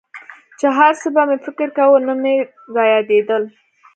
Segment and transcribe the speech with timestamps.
[0.59, 2.35] چې هرڅه به مې فکر کاوه نه مې
[2.75, 3.43] رايادېدل.